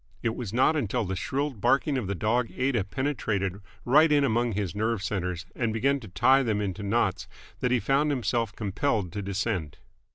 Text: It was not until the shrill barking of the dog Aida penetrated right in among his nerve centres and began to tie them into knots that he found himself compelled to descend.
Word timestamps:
It 0.23 0.35
was 0.35 0.51
not 0.51 0.75
until 0.75 1.05
the 1.05 1.15
shrill 1.15 1.51
barking 1.51 1.95
of 1.95 2.07
the 2.07 2.15
dog 2.15 2.49
Aida 2.57 2.85
penetrated 2.85 3.61
right 3.85 4.11
in 4.11 4.23
among 4.23 4.53
his 4.53 4.73
nerve 4.73 5.03
centres 5.03 5.45
and 5.55 5.71
began 5.71 5.99
to 5.99 6.07
tie 6.07 6.41
them 6.41 6.59
into 6.59 6.81
knots 6.81 7.27
that 7.59 7.69
he 7.69 7.79
found 7.79 8.09
himself 8.09 8.51
compelled 8.55 9.11
to 9.11 9.21
descend. 9.21 9.77